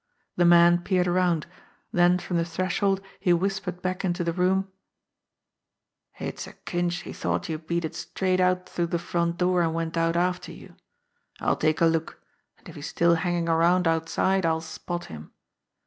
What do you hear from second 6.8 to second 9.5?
he thought you beat it straight out through the front